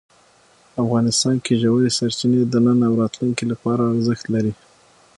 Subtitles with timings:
[0.83, 4.53] افغانستان کې ژورې سرچینې د نن او راتلونکي لپاره ارزښت لري.